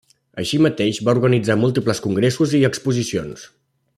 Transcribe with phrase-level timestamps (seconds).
[0.43, 3.49] Així mateix va organitzar múltiples congressos i exposicions.